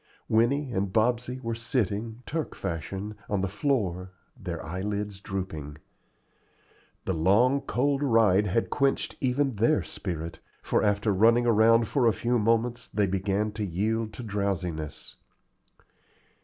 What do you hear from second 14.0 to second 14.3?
to